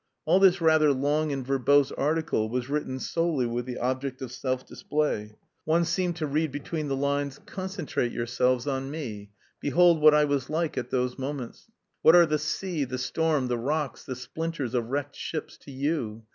[0.25, 4.65] All this rather long and verbose article was written solely with the object of self
[4.65, 5.35] display.
[5.63, 9.29] One seemed to read between the lines: "Concentrate yourselves on me.
[9.59, 11.67] Behold what I was like at those moments.
[12.01, 16.23] What are the sea, the storm, the rocks, the splinters of wrecked ships to you?